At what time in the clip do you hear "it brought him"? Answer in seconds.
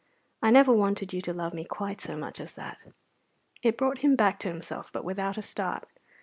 3.61-4.15